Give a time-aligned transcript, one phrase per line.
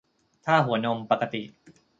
[0.45, 1.41] ถ้าหัวนมปกติ